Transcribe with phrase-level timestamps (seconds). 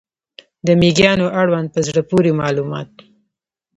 [0.65, 2.91] د مېږیانو اړوند په زړه پورې معلومات